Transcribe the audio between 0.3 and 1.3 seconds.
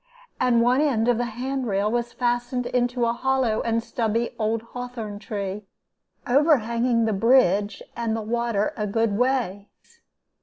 And one end of the